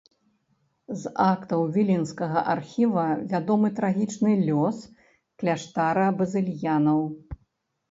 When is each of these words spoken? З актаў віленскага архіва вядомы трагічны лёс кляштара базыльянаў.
З 1.01 1.11
актаў 1.31 1.61
віленскага 1.75 2.39
архіва 2.55 3.05
вядомы 3.35 3.67
трагічны 3.81 4.33
лёс 4.49 4.81
кляштара 5.43 6.07
базыльянаў. 6.23 6.99